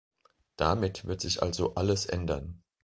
Damit 0.55 1.05
wird 1.05 1.21
sich 1.21 1.43
also 1.43 1.75
alles 1.75 2.07
ändern. 2.07 2.63